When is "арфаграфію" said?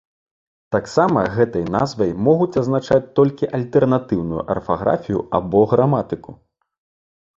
4.55-5.19